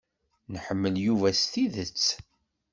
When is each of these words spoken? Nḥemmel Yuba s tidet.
Nḥemmel 0.53 0.95
Yuba 1.05 1.27
s 1.39 1.41
tidet. 1.51 2.05